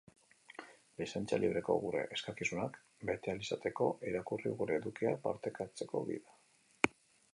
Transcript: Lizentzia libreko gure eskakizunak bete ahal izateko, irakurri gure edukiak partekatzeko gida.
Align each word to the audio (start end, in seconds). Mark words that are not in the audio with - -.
Lizentzia 1.01 1.37
libreko 1.41 1.75
gure 1.83 2.01
eskakizunak 2.15 2.79
bete 3.11 3.33
ahal 3.33 3.45
izateko, 3.45 3.91
irakurri 4.13 4.55
gure 4.63 4.81
edukiak 4.81 5.21
partekatzeko 5.29 6.03
gida. 6.09 6.95